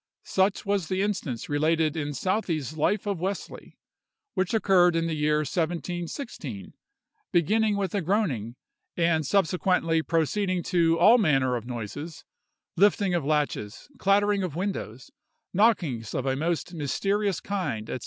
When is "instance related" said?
1.03-1.95